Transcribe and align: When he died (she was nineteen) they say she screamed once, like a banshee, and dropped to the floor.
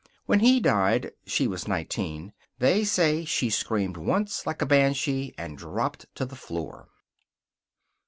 When 0.25 0.39
he 0.39 0.59
died 0.59 1.11
(she 1.27 1.45
was 1.45 1.67
nineteen) 1.67 2.33
they 2.57 2.83
say 2.83 3.23
she 3.23 3.51
screamed 3.51 3.97
once, 3.97 4.47
like 4.47 4.63
a 4.63 4.65
banshee, 4.65 5.35
and 5.37 5.55
dropped 5.55 6.07
to 6.15 6.25
the 6.25 6.35
floor. 6.35 6.87